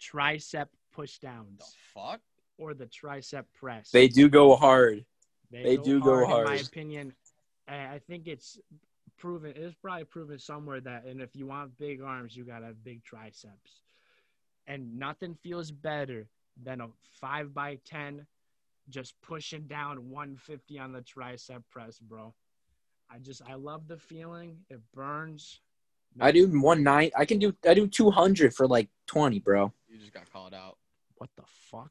[0.00, 2.20] tricep push the downs fuck?
[2.58, 3.90] or the tricep press.
[3.90, 5.04] They do go hard.
[5.50, 6.48] they do go hard.
[6.48, 7.12] In my opinion,
[7.68, 8.58] I I think it's
[9.16, 9.52] proven.
[9.56, 13.04] It's probably proven somewhere that, and if you want big arms, you gotta have big
[13.04, 13.80] triceps.
[14.66, 16.26] And nothing feels better
[16.62, 16.88] than a
[17.20, 18.26] five by ten,
[18.88, 22.34] just pushing down 150 on the tricep press, bro.
[23.10, 24.58] I just I love the feeling.
[24.68, 25.60] It burns.
[26.20, 27.10] I do one nine.
[27.16, 27.54] I can do.
[27.68, 29.72] I do 200 for like 20, bro.
[29.88, 30.78] You just got called out.
[31.16, 31.90] What the fuck?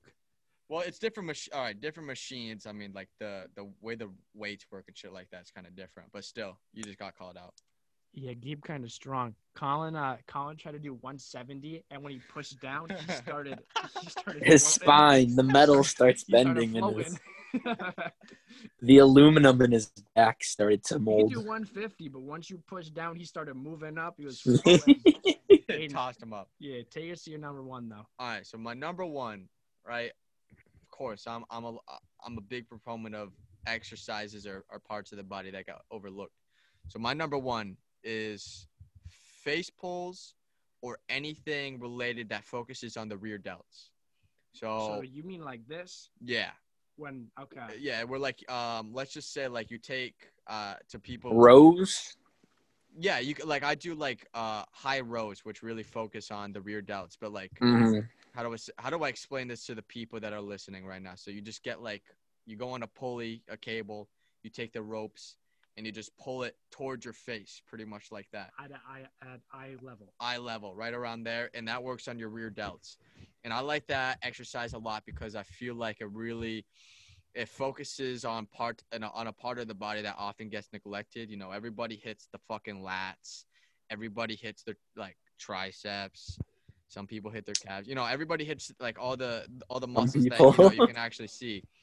[0.67, 1.27] Well, it's different.
[1.27, 2.65] Mach- all right, different machines.
[2.65, 5.75] I mean, like the the way the weights work and shit like that's kind of
[5.75, 6.09] different.
[6.11, 7.53] But still, you just got called out.
[8.17, 9.35] Yeah, Gabe kind of strong.
[9.55, 13.59] Colin, uh, Colin tried to do 170, and when he pushed down, he started.
[14.01, 17.19] He started His spine, the metal starts bending, and his,
[18.81, 21.29] the aluminum in his back started to mold.
[21.29, 24.15] he could do 150, but once you pushed down, he started moving up.
[24.17, 25.01] He was floating.
[25.69, 25.91] Aiden.
[25.91, 26.49] Tossed him up.
[26.59, 28.05] yeah, take us to your number one though.
[28.19, 29.47] All right, so my number one,
[29.85, 30.11] right?
[30.51, 31.77] Of course, I'm I'm a
[32.25, 33.31] I'm a big proponent of
[33.67, 36.33] exercises or, or parts of the body that got overlooked.
[36.87, 38.67] So my number one is
[39.11, 40.35] face pulls
[40.81, 43.89] or anything related that focuses on the rear delts.
[44.53, 46.11] So, So you mean like this?
[46.23, 46.51] yeah,
[46.97, 51.35] When okay, yeah, we're like um, let's just say like you take uh to people
[51.35, 52.15] Rose.
[52.97, 56.61] Yeah, you c- like I do like uh high rows, which really focus on the
[56.61, 57.17] rear delts.
[57.19, 58.07] But like, Mhm.
[58.33, 61.01] how do i how do I explain this to the people that are listening right
[61.01, 61.15] now?
[61.15, 62.03] So you just get like
[62.45, 64.09] you go on a pulley, a cable,
[64.43, 65.37] you take the ropes,
[65.77, 69.39] and you just pull it towards your face, pretty much like that, at eye at
[69.51, 70.13] eye level.
[70.19, 72.97] eye level, right around there, and that works on your rear delts.
[73.43, 76.65] And I like that exercise a lot because I feel like it really
[77.33, 80.69] it focuses on part on a, on a part of the body that often gets
[80.71, 81.29] neglected.
[81.29, 83.45] You know, everybody hits the fucking lats,
[83.89, 86.37] everybody hits their like triceps.
[86.87, 87.87] Some people hit their calves.
[87.87, 90.95] You know, everybody hits like all the all the muscles that you, know, you can
[90.95, 91.63] actually see,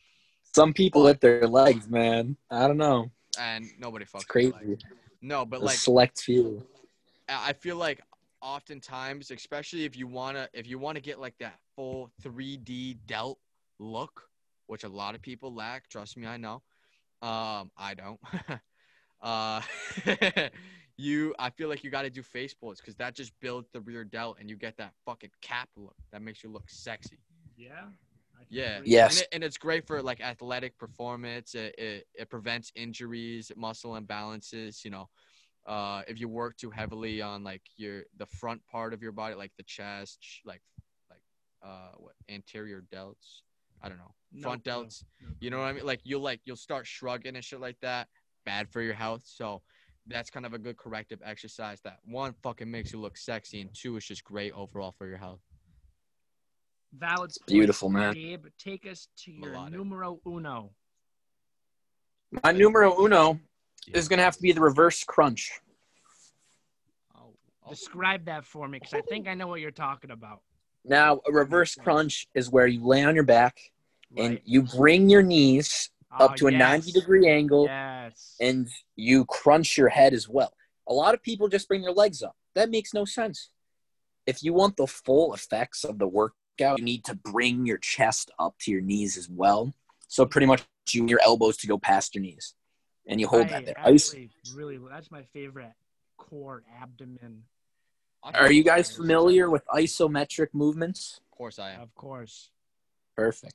[0.55, 2.37] Some people hit their legs, man.
[2.51, 3.11] I don't know.
[3.39, 4.53] And nobody fucks It's crazy.
[4.53, 4.85] legs.
[5.21, 6.65] No, but A like select few.
[7.29, 8.01] I I feel like
[8.41, 13.39] oftentimes, especially if you wanna if you wanna get like that full 3D delt
[13.79, 14.29] look,
[14.67, 15.89] which a lot of people lack.
[15.89, 16.63] Trust me, I know.
[17.23, 18.21] Um, I don't.
[19.23, 19.61] uh,
[20.97, 23.81] you, I feel like you got to do face pulls because that just builds the
[23.81, 27.19] rear delt, and you get that fucking cap look that makes you look sexy.
[27.57, 27.85] Yeah.
[28.53, 29.05] I can Yeah.
[29.05, 29.13] Yes.
[29.13, 31.55] And, it, and it's great for like athletic performance.
[31.55, 34.85] It, it, it prevents injuries, muscle imbalances.
[34.85, 35.09] You know,
[35.67, 39.35] uh, if you work too heavily on like your the front part of your body,
[39.35, 40.63] like the chest, like
[41.11, 41.23] like
[41.65, 43.43] uh, what anterior delts.
[43.85, 44.73] I don't know, No front clue.
[44.73, 45.05] delts.
[45.41, 45.85] You know what I mean?
[45.85, 48.09] Like you'll like you'll start shrugging and shit like that.
[48.45, 49.23] Bad for your health.
[49.25, 49.63] So
[50.07, 51.81] that's kind of a good corrective exercise.
[51.83, 55.17] That one fucking makes you look sexy, and two is just great overall for your
[55.17, 55.41] health.
[56.93, 57.31] Valid.
[57.31, 58.13] point, Beautiful, man.
[58.15, 59.73] Gabe, take us to your Melodic.
[59.79, 60.71] numero uno.
[62.45, 63.39] My numero uno
[63.93, 65.53] is gonna have to be the reverse crunch.
[67.15, 67.71] Oh, oh.
[67.71, 70.41] Describe that for me, because I think I know what you're talking about.
[70.85, 73.59] Now, a reverse crunch is where you lay on your back
[74.17, 76.59] and you bring your knees up Oh, to a yes.
[76.59, 78.37] 90 degree angle Yes.
[78.41, 80.53] and you crunch your head as well.
[80.89, 82.37] A lot of people just bring their legs up.
[82.55, 83.51] That makes no sense.
[84.27, 86.09] If you want the full effects of the
[86.63, 89.73] workout, you need to bring your chest up to your knees as well.
[90.09, 92.55] So pretty much you want your elbows to go past your knees.
[93.07, 93.75] And you hold I that there.
[93.79, 94.17] I used-
[94.55, 95.73] really that's my favorite
[96.17, 97.45] core abdomen.
[98.23, 101.21] Are you guys familiar with isometric movements?
[101.33, 101.81] Of course I am.
[101.81, 102.51] Of course.
[103.17, 103.55] Perfect.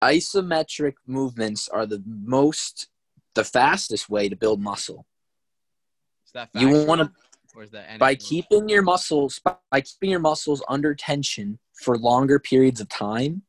[0.00, 2.88] Isometric movements are the most,
[3.34, 5.04] the fastest way to build muscle.
[6.24, 7.12] Is that fast You wanna-
[7.56, 12.38] or is that by keeping your muscles by keeping your muscles under tension for longer
[12.38, 13.42] periods of time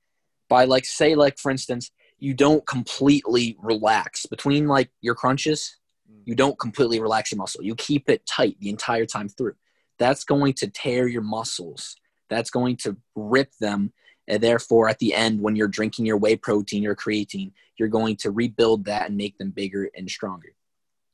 [0.50, 5.78] by like say like for instance you don't completely relax between like your crunches
[6.12, 6.22] mm.
[6.26, 9.56] you don't completely relax your muscle you keep it tight the entire time through
[9.98, 11.96] that's going to tear your muscles
[12.30, 13.92] that's going to rip them
[14.28, 18.16] and therefore at the end when you're drinking your whey protein or creatine you're going
[18.16, 20.54] to rebuild that and make them bigger and stronger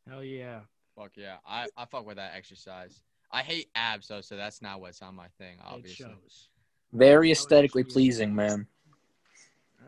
[0.10, 0.60] Hell yeah.
[0.96, 1.38] Fuck yeah.
[1.46, 3.02] I, I fuck with that exercise.
[3.32, 6.06] I hate abs though, so that's not what's on my thing, It obviously.
[6.06, 6.50] shows.
[6.94, 8.68] Very Oh, aesthetically pleasing, man.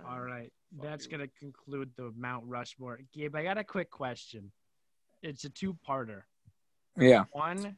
[0.08, 3.00] All right, that's gonna conclude the Mount Rushmore.
[3.14, 4.52] Gabe, I got a quick question.
[5.22, 6.24] It's a two-parter.
[6.98, 7.26] Yeah.
[7.32, 7.76] One,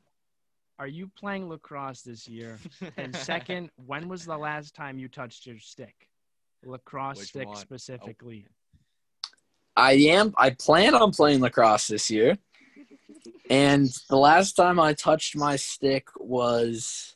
[0.78, 2.58] are you playing lacrosse this year?
[2.98, 6.10] And second, when was the last time you touched your stick?
[6.64, 7.58] Lacrosse Which stick one?
[7.58, 7.60] Oh.
[7.60, 8.46] specifically.
[9.76, 10.34] I am.
[10.38, 12.38] I plan on playing lacrosse this year.
[13.50, 17.16] And the last time I touched my stick was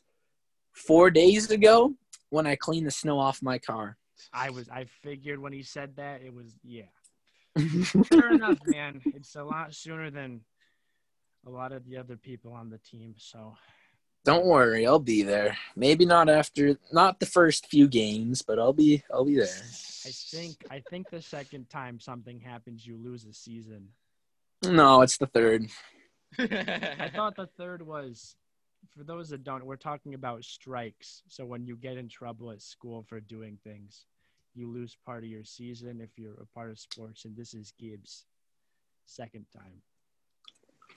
[0.74, 1.94] four days ago
[2.30, 3.96] when I cleaned the snow off my car.
[4.32, 4.68] I was.
[4.68, 6.90] I figured when he said that, it was yeah.
[8.10, 9.00] Fair enough, man.
[9.06, 10.40] It's a lot sooner than
[11.46, 13.14] a lot of the other people on the team.
[13.16, 13.54] So
[14.24, 15.56] Don't worry, I'll be there.
[15.76, 19.62] Maybe not after, not the first few games, but I'll be, I'll be there.
[20.06, 23.88] I think I think the second time something happens, you lose a season.
[24.64, 25.66] No, it's the third.
[26.38, 28.36] I thought the third was,
[28.90, 31.22] for those that don't, we're talking about strikes.
[31.28, 34.06] So when you get in trouble at school for doing things,
[34.54, 37.24] you lose part of your season if you're a part of sports.
[37.24, 38.26] And this is Gibbs'
[39.06, 39.82] second time.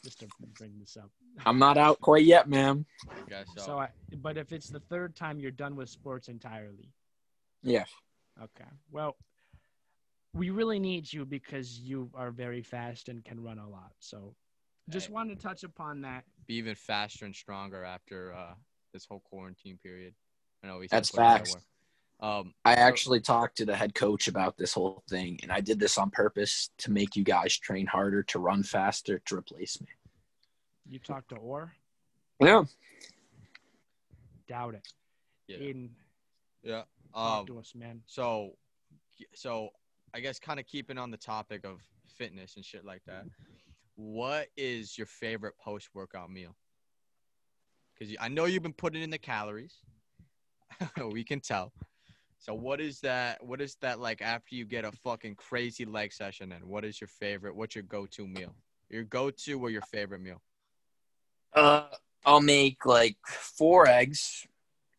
[0.04, 0.28] Just to
[0.60, 1.10] bring this up.
[1.46, 2.86] I'm not out quite yet, ma'am.
[3.10, 3.62] I so.
[3.62, 6.92] So, I, but if it's the third time, you're done with sports entirely.
[7.64, 7.90] Yes.
[8.42, 8.70] Okay.
[8.92, 9.18] Well,
[10.34, 13.92] we really need you because you are very fast and can run a lot.
[14.00, 14.36] So,
[14.90, 15.14] just Hey.
[15.14, 16.24] wanted to touch upon that.
[16.48, 18.54] Be even faster and stronger after uh,
[18.94, 20.14] this whole quarantine period.
[20.64, 21.58] I know we That's said put in that facts.
[22.20, 25.80] Um, I actually talked to the head coach about this whole thing, and I did
[25.80, 29.88] this on purpose to make you guys train harder, to run faster, to replace me.
[30.90, 31.74] You talked to Orr.
[32.40, 32.64] Yeah.
[34.48, 34.88] Doubt it.
[35.48, 35.58] yeah.
[35.58, 35.90] Aiden,
[36.64, 36.84] Yeah.
[37.14, 38.02] talk Um, to us, man.
[38.08, 38.58] so,
[39.36, 39.70] so
[40.14, 43.26] I guess kind of keeping on the topic of fitness and shit like that.
[43.98, 46.56] What is your favorite post workout meal?
[47.98, 49.74] Because I know you've been putting in the calories.
[51.12, 51.74] we can tell.
[52.38, 53.44] So what is that?
[53.44, 56.52] What is that like after you get a fucking crazy leg session?
[56.52, 57.56] And what is your favorite?
[57.56, 58.54] What's your go-to meal?
[58.90, 60.42] Your go-to or your favorite meal?
[61.54, 61.88] Uh,
[62.24, 64.46] I'll make like four eggs.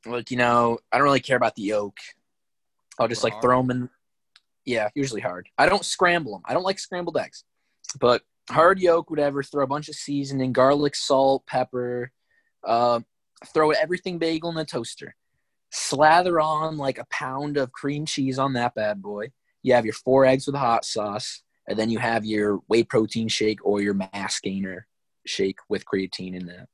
[0.04, 1.98] Like, you know, I don't really care about the yolk.
[2.98, 3.90] I'll just like throw them in.
[4.64, 5.48] Yeah, usually hard.
[5.56, 6.42] I don't scramble them.
[6.44, 7.44] I don't like scrambled eggs.
[8.00, 9.42] But hard yolk, whatever.
[9.42, 12.12] Throw a bunch of seasoning, garlic, salt, pepper.
[12.66, 13.00] Uh,
[13.54, 15.14] throw everything bagel in the toaster.
[15.70, 19.30] Slather on like a pound of cream cheese on that bad boy.
[19.62, 23.28] You have your four eggs with hot sauce, and then you have your whey protein
[23.28, 24.86] shake or your mass gainer
[25.26, 26.68] shake with creatine in that.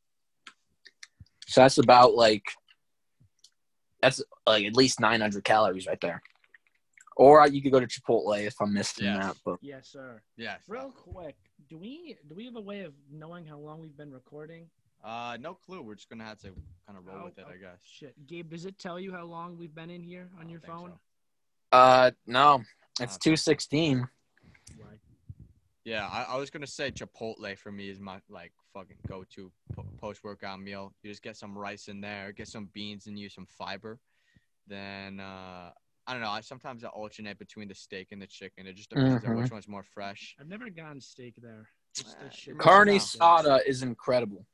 [1.47, 2.45] So that's about like
[4.01, 6.23] that's like at least 900 calories right there.
[7.17, 9.25] Or you could go to Chipotle if I'm missing Yes.
[9.27, 9.37] that.
[9.45, 10.21] But Yes, sir.
[10.37, 10.61] Yes.
[10.69, 11.37] Real quick,
[11.69, 14.67] do we do we have a way of knowing how long we've been recording?
[15.03, 15.83] Uh, no clue.
[15.83, 16.49] We're just gonna have to
[16.87, 17.79] kind of roll Oh, with it, oh, I guess.
[17.83, 20.93] Shit, Gabe, does it tell you how long we've been in here on your phone?
[20.93, 21.79] so.
[21.79, 22.62] uh no,
[23.01, 23.31] it's Okay.
[23.35, 24.09] 216.
[24.79, 24.99] Right.
[25.85, 29.85] Yeah, I, I was gonna say Chipotle for me is my like fucking go-to po-
[30.01, 30.95] post-workout meal.
[31.03, 33.99] You just get some rice in there, get some beans in you, some fiber.
[34.67, 35.71] Then uh,
[36.07, 36.31] I don't know.
[36.31, 38.67] I sometimes I alternate between the steak and the chicken.
[38.67, 39.43] It just depends on Mhm.
[39.43, 40.37] which one's more fresh.
[40.38, 41.69] I've never gone steak there.
[41.95, 42.95] Just the Uh, shit- Carne Yeah.
[42.99, 44.47] asada is incredible.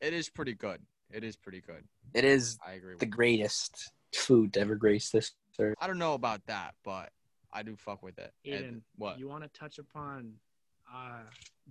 [0.00, 0.86] It is pretty good.
[1.10, 1.88] It is pretty good.
[2.12, 2.94] It is I agree.
[2.96, 5.76] the With greatest food to ever grace this earth.
[5.80, 7.12] I don't know about that, but
[7.52, 8.32] I do fuck with it.
[8.44, 9.18] And what?
[9.18, 10.38] You want to touch upon
[10.92, 11.24] uh,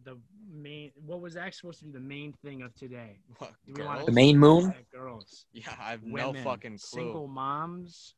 [0.04, 0.92] the main?
[0.96, 3.20] What was actually supposed to be the main thing of today?
[3.38, 3.54] What?
[3.66, 4.06] Do we wanna Girls?
[4.08, 4.86] The main moon?
[4.92, 6.78] Girls, Yeah, I have women, no fucking clue.
[7.04, 8.16] Single moms.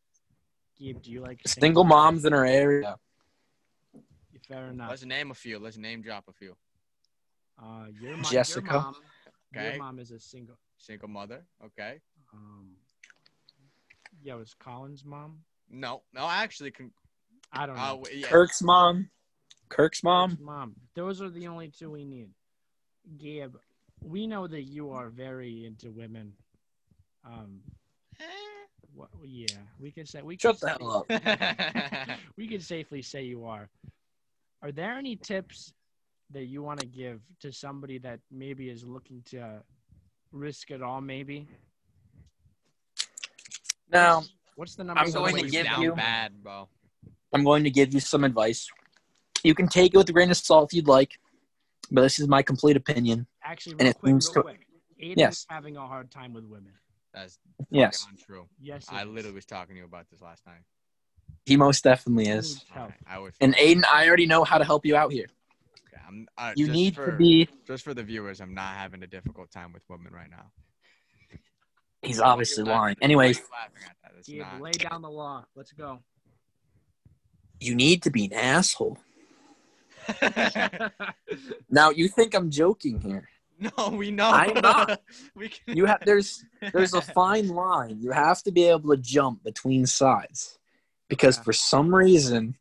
[0.78, 2.98] Gabe, do you like Single moms in our area.
[4.48, 4.92] Fair enough.
[4.92, 5.58] Let's name a few.
[5.58, 6.56] Let's name drop a few.
[7.58, 8.66] Uh, your, mo- Jessica.
[8.72, 8.96] Your mom,
[9.56, 9.70] Okay.
[9.72, 10.58] your mom is a single.
[10.78, 11.46] Single mother.
[11.66, 12.00] Okay.
[12.34, 12.72] Um,
[14.22, 15.40] yeah, it was Colin's mom?
[15.70, 16.92] No, no, actually, con-
[17.52, 18.04] I don't know.
[18.06, 18.28] uh, yeah.
[18.28, 19.10] Kirk's mom.
[19.70, 20.32] Kirk's mom.
[20.32, 20.76] Kirk's mom.
[20.94, 22.30] Those are the only two we need.
[23.18, 23.56] Gabe,
[24.04, 26.34] we know that you are very into women.
[27.26, 27.62] Um,
[28.96, 29.46] what, yeah,
[29.80, 31.06] we can say we Shut can the hell
[32.08, 32.18] up.
[32.38, 33.70] we can safely say you are.
[34.62, 35.74] Are there any tips
[36.32, 39.62] that you want to give to somebody that maybe is looking to
[40.32, 41.02] risk it all?
[41.02, 41.48] Maybe.
[43.92, 44.24] Now,
[44.56, 45.02] What's the number?
[45.02, 46.68] I'm going to give you- bad, bro.
[47.34, 48.70] I'm going to give you some advice.
[49.44, 51.20] You can take it with a grain of salt if you'd like,
[51.92, 53.28] but this is my complete opinion.
[53.44, 54.68] Actually, and real it quick, real seems to- quick.
[55.04, 55.46] Aiden's Yes.
[55.50, 56.72] having a hard time with women.
[57.15, 57.39] That's
[57.71, 58.45] Yes, fucking untrue.
[58.60, 59.13] Yes, I it is.
[59.13, 60.62] literally was talking to you about this last night.
[61.45, 62.56] he most definitely is.
[62.56, 62.65] needs
[63.08, 63.34] I would.
[63.39, 65.28] And Aiden, I already know how to help you out here.
[65.88, 66.28] Okay, I'm.
[66.38, 67.47] Uh, You need for, to be.
[67.65, 70.51] Just for the viewers, I'm not having a difficult time with women right now.
[72.01, 72.75] He's Why are you obviously laughing?
[72.78, 72.95] lying.
[72.99, 74.12] Why are Anyways, you laughing at that?
[74.19, 75.45] It's Gabe, not- lay down the law.
[75.56, 75.99] Let's go.
[77.62, 78.97] you need to be an asshole.
[81.69, 83.28] Now you think I'm joking here.
[83.78, 84.30] no, we know.
[84.30, 85.02] I'm not.
[85.36, 85.76] we can.
[85.78, 87.98] You have there's there's a fine line.
[88.02, 90.60] You have to be able to jump between sides
[91.10, 91.44] because Yeah.
[91.44, 92.56] for some reason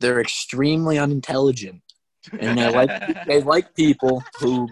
[0.00, 1.82] they're extremely unintelligent
[2.38, 2.90] and they like
[3.26, 4.68] they like people who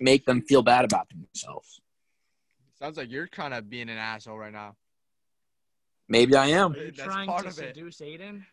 [0.00, 1.80] make them feel bad about themselves.
[2.78, 4.76] Sounds like you're kind of being an asshole right now.
[6.08, 6.72] Maybe I am.
[6.72, 7.74] Are you That's trying part to of it.
[7.76, 8.44] seduce Aiden?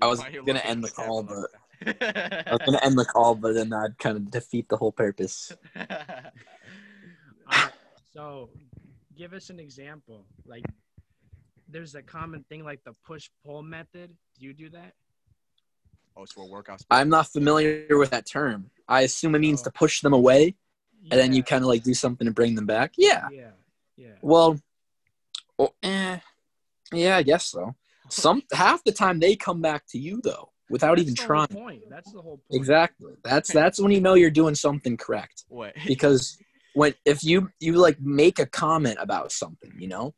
[0.00, 1.60] I was Why are you gonna end the call, but like that?
[1.86, 5.52] I was gonna end the call, but then I'd kind of defeat the whole purpose.
[5.76, 5.86] All
[7.50, 7.72] right,
[8.12, 8.50] so,
[9.16, 10.26] give us an example.
[10.46, 10.64] Like,
[11.68, 14.14] there's a common thing like the push pull method.
[14.38, 14.94] Do you do that?
[16.18, 16.82] oh, so we're workout.
[16.90, 18.70] I'm not familiar with that term.
[18.88, 20.56] I assume it means to push them away,
[21.10, 22.92] and then you kind of like do something to bring them back.
[22.96, 23.28] Yeah.
[23.32, 23.50] Yeah.
[23.96, 24.14] Yeah.
[24.20, 24.58] Well,
[25.58, 26.18] oh, eh,
[26.92, 27.74] yeah, I guess so.
[28.10, 31.26] Some half the time they come back to you though, without That's even the whole
[31.46, 31.48] trying.
[31.48, 31.82] Point.
[31.90, 32.60] That's the whole point.
[32.60, 33.12] Exactly.
[33.24, 35.44] That's that's when you know you're doing something correct.
[35.48, 35.72] Wait.
[35.86, 36.38] Because
[36.74, 40.14] when if you you like make a comment about something, you know,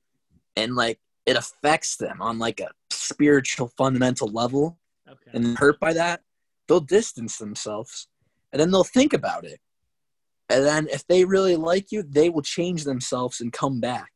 [0.57, 5.31] and like it affects them on like a spiritual fundamental level, Okay.
[5.35, 6.23] and hurt by that,
[6.69, 8.09] they'll distance themselves,
[8.53, 9.61] and then they'll think about it,
[10.49, 14.11] and then if they really like you, they will change themselves and come back,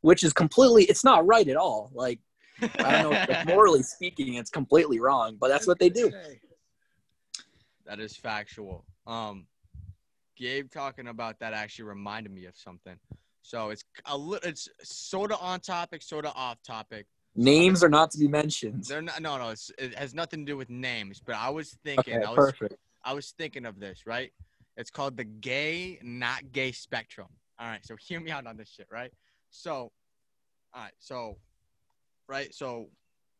[0.00, 1.90] which is completely it's not right at all.
[1.92, 2.20] Like
[2.62, 6.10] I don't know, like, morally speaking, it's completely wrong, but that's what they do.
[7.86, 8.84] That is factual.
[9.06, 9.46] Um,
[10.36, 12.96] Gabe talking about that actually reminded me of something.
[13.42, 17.06] So it's a little, it's sort of on topic, sort of off topic.
[17.34, 18.84] Names are not to be mentioned.
[18.84, 19.20] They're not.
[19.20, 21.20] No, no, it's, it has nothing to do with names.
[21.24, 22.76] But I was thinking, Okay, I was, perfect.
[23.04, 24.02] I was thinking of this.
[24.06, 24.32] Right?
[24.76, 27.28] It's called the gay, not gay spectrum.
[27.58, 27.84] All right.
[27.84, 28.86] So hear me out on this shit.
[28.90, 29.12] Right?
[29.50, 29.92] So,
[30.74, 30.92] all right.
[30.98, 31.38] So,
[32.28, 32.54] right.
[32.54, 32.88] So,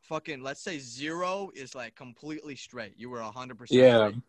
[0.03, 0.43] fucking.
[0.43, 2.95] Let's say zero is like completely straight.
[2.97, 3.81] You were a hundred percent.
[3.81, 4.09] Yeah.
[4.09, 4.23] straight.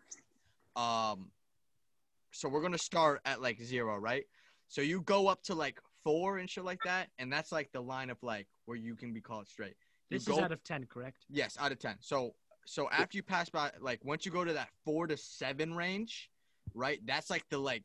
[0.75, 1.31] Um,
[2.31, 4.25] so we're gonna start at like zero, right?
[4.67, 7.81] So you go up to like four and shit like that, and that's like the
[7.81, 9.75] line of like where you can be called straight.
[10.09, 11.25] You This go, is out of ten, correct?
[11.29, 11.95] yes, out of ten.
[11.99, 12.33] So
[12.65, 16.29] so after you pass by, like once you go to that four to seven range,
[16.73, 16.99] right?
[17.05, 17.83] That's like the like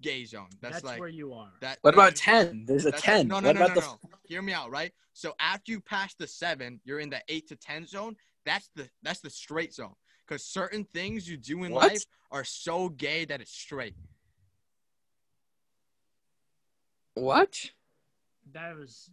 [0.00, 0.46] gay zone.
[0.60, 1.50] That's, That's, like where you are.
[1.60, 1.78] that.
[1.82, 2.64] What about ten?
[2.66, 3.28] There's a ten.
[3.28, 3.98] No, no, what no, about no, the no.
[4.24, 4.92] Hear me out, right?
[5.12, 8.16] So after you pass the seven, you're in the eight to ten zone.
[8.44, 9.94] That's the that's the straight zone.
[10.26, 11.88] Because certain things you do in What?
[11.90, 13.94] life are so gay that it's straight.
[17.14, 17.70] what?
[18.52, 19.10] That was.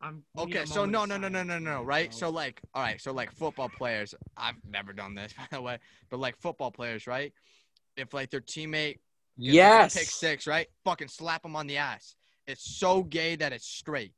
[0.00, 0.22] I'm.
[0.36, 2.12] Okay, so no, no, no, no, no, no, right?
[2.14, 5.78] So like, all right, so like football players, I've never done this by the way,
[6.10, 7.32] but like football players, right?
[7.96, 8.98] If like their teammate
[9.38, 9.94] gets Yes.
[9.94, 10.66] pick six, right?
[10.84, 12.16] Fucking slap them on the ass.
[12.46, 14.12] It's so gay that it's straight.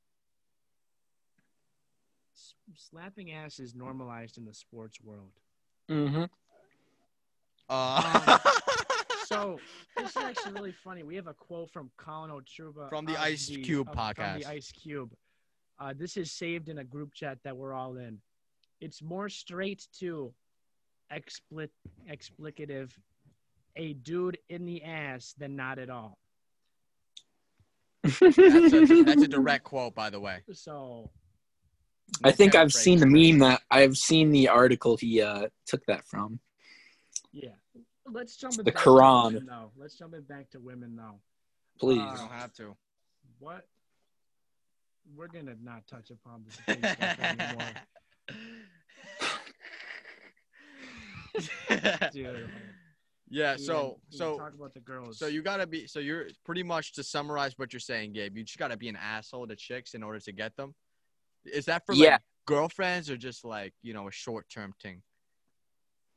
[2.76, 5.32] Slapping ass is normalized in the sports world.
[5.88, 6.24] Mm-hmm.
[7.68, 8.38] Uh,
[9.26, 9.60] So
[9.96, 11.04] this is actually really funny.
[11.04, 14.38] We have a quote from Colin Otruba From the of Ice Cube of- From podcast.
[14.42, 15.12] the Ice Cube.
[15.78, 18.20] Uh, this is saved in a group chat that we're all in.
[18.80, 20.34] It's more straight to
[21.12, 21.68] expli-
[22.10, 22.90] explicative
[23.76, 26.18] a dude in the ass than not at all.
[28.02, 28.30] that's, a,
[29.04, 30.42] that's a direct quote, by the way.
[30.52, 31.10] So
[32.24, 36.04] I think I've seen the meme that I've seen the article he uh, took that
[36.06, 36.40] from.
[37.32, 37.50] yeah,
[38.10, 39.24] let's jump The back to Quran.
[39.34, 39.70] women, though.
[39.76, 41.20] Let's jump it back to women though.
[41.78, 42.00] Please.
[42.00, 42.76] Uh, You don't have to.
[43.38, 43.66] What?
[45.16, 46.54] We're gonna not touch upon this
[46.92, 47.72] stuff anymore,
[52.12, 52.50] dude.
[53.30, 53.56] Yeah.
[53.56, 55.18] So you so talk about the girls.
[55.18, 55.86] So you gotta be.
[55.86, 58.36] So you're pretty much to summarize what you're saying, Gabe.
[58.36, 60.74] You just gotta be an asshole to chicks in order to get them.
[61.44, 62.12] Is that for Yeah.
[62.12, 65.02] like girlfriends or just like you know a short term thing?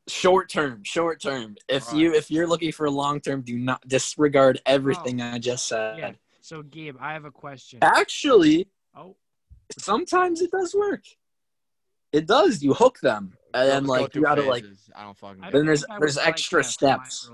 [0.09, 1.55] Short term, short term.
[1.69, 1.95] If Right.
[1.95, 5.31] you if you're looking for long term, do not disregard everything oh.
[5.31, 5.97] I just said.
[5.97, 6.11] yeah.
[6.41, 7.79] So Gabe, I have a question.
[7.81, 9.15] Actually, Oh,
[9.77, 11.03] sometimes it does work.
[12.13, 12.61] It does.
[12.63, 14.63] You hook them, and then like you gotta like.
[14.95, 15.41] I don't fucking.
[15.43, 17.29] I get Then don't there's- there's would like extra that for my steps.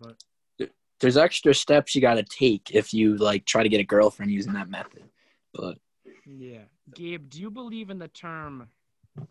[0.00, 4.30] but There's extra steps you gotta take if you like try to get a girlfriend
[4.32, 5.04] using that method.
[5.52, 5.78] But
[6.26, 8.68] yeah, Gabe, do you believe in the term?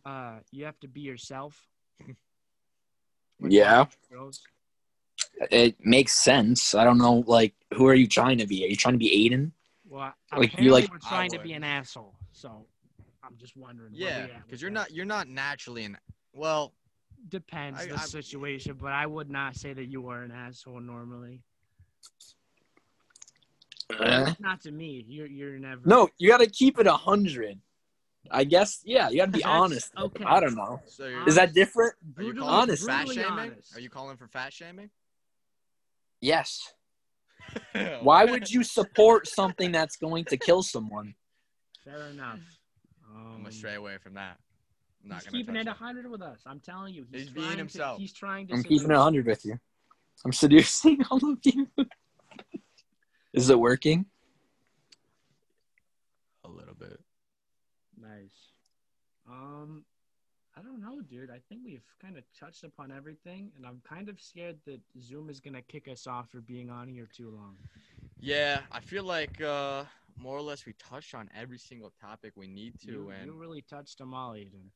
[0.06, 1.68] Uh, you have to be yourself.
[3.46, 3.86] Yeah.
[3.86, 4.42] talking to Girls?
[5.52, 6.74] it makes sense.
[6.76, 7.24] I don't know.
[7.28, 8.64] Like, who are you trying to be?
[8.64, 9.52] Are you trying to be Aiden?
[9.86, 10.14] Well, Like,
[10.54, 12.16] apparently you like- we're I trying to be an asshole.
[12.32, 12.66] So
[13.34, 13.92] I'm just wondering.
[13.94, 14.74] Yeah, because you're that.
[14.76, 15.98] not you're not naturally an
[16.34, 16.74] Well,
[17.30, 20.82] Depends I- the I- situation, but I would not say that you are an asshole
[20.82, 21.42] normally.
[24.00, 24.34] Eh.
[24.40, 25.04] Not to me.
[25.08, 25.82] You're you're never.
[25.86, 27.60] No, you got to keep it a hundred.
[28.32, 28.82] I guess.
[28.86, 29.92] Yeah, you got to be honest.
[29.98, 30.24] okay.
[30.24, 30.82] I don't know.
[30.88, 31.94] so you're, Is that different?
[32.18, 32.84] are you brutally, calling honest?
[32.84, 33.26] for fat shaming?
[33.26, 33.76] honest.
[33.76, 34.90] Are you calling for fat shaming?
[36.22, 36.74] Yes.
[38.02, 41.16] Why would you support something that's going to kill someone?
[41.84, 42.40] Fair enough.
[43.24, 44.38] I'm Um, gonna stray away from that.
[45.04, 45.76] I'm not he's gonna keeping it that.
[45.78, 46.42] hundred with us.
[46.46, 47.98] I'm telling you, he's, He's being trying himself.
[47.98, 48.54] To, he's trying to.
[48.54, 49.60] I'm keeping it 100 with you.
[50.26, 51.68] I'm seducing all of you.
[53.34, 54.06] Is it working?
[56.46, 57.00] a little bit.
[58.00, 58.52] Nice.
[59.30, 59.86] Um,
[60.58, 61.32] I don't know, dude.
[61.32, 65.30] I think we've kind of touched upon everything, and I'm kind of scared that Zoom
[65.30, 67.56] is gonna kick us off for being on here too long.
[68.20, 69.86] Yeah, I feel like uh,
[70.18, 73.34] more or less we touched on every single topic we need to, You, and you
[73.34, 74.70] really touched them all, Aiden.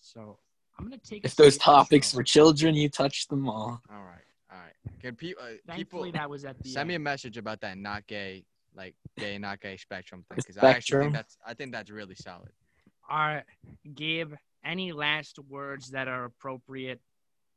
[0.00, 0.38] So
[0.78, 1.24] I'm gonna take.
[1.24, 2.18] If those seat on the topics show.
[2.18, 3.80] were children, you touched them all.
[3.90, 5.00] all right, all right.
[5.00, 7.78] Can pe- uh, Thankfully, people that was at the send me a message about that
[7.78, 10.36] not gay, like gay, not gay spectrum thing?
[10.36, 12.50] Because I actually think that's I think that's really solid.
[13.08, 13.44] All right,
[13.94, 14.32] Gabe.
[14.64, 17.00] Any last words that are appropriate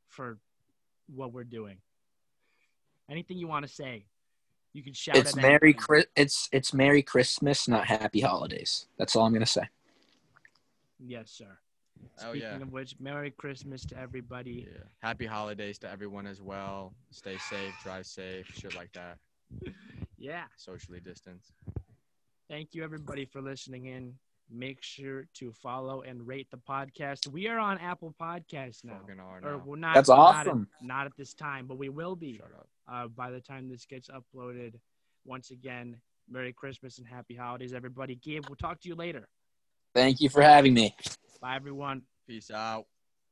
[0.09, 0.39] for
[1.07, 1.77] what we're doing?
[3.09, 4.05] Anything you want to say?
[4.77, 5.17] You can shout.
[5.17, 5.73] It's at Merry.
[5.73, 6.05] Chris.
[6.15, 8.85] It's it's Merry Christmas, not Happy Holidays.
[8.99, 9.63] That's all I'm gonna say.
[10.99, 11.57] Yes, sir.
[12.21, 12.61] Oh Speaking yeah.
[12.61, 14.67] of which, Merry Christmas to everybody.
[14.71, 14.83] Yeah.
[14.99, 16.93] Happy holidays to everyone as well.
[17.09, 19.17] Stay safe, drive safe, shit like that.
[20.19, 20.45] Yeah.
[20.57, 21.51] Socially distance.
[22.49, 24.13] Thank you, everybody, for listening in.
[24.49, 27.27] Make sure to follow and rate the podcast.
[27.27, 28.99] We are on Apple Podcasts now.
[29.01, 29.61] Fucking Or now.
[29.65, 29.95] we're not.
[29.95, 30.67] That's not at- awesome.
[30.81, 32.39] Not at, this time, but we will be
[32.89, 34.75] uh, by the time this gets uploaded.
[35.25, 35.97] Once again,
[36.29, 38.15] Merry Christmas and Happy Holidays, everybody.
[38.15, 39.27] Gabe, we'll talk to you later.
[39.93, 40.95] Thank you for having me.
[41.41, 42.03] Bye, everyone.
[42.25, 42.85] Peace out.